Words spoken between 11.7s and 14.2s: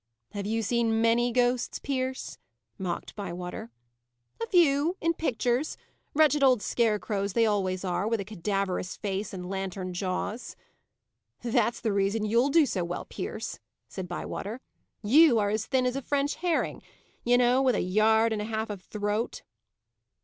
the reason you'll do so well, Pierce," said